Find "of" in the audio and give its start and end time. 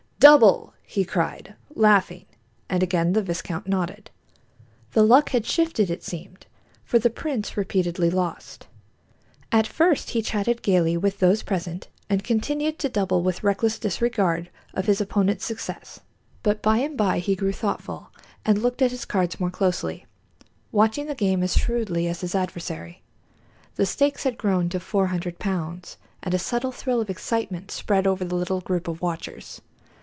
14.75-14.85, 27.01-27.09, 28.87-29.01